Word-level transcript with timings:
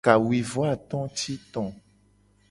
Kawuivoato 0.05 0.99
ti 1.17 1.33
to. 1.51 1.63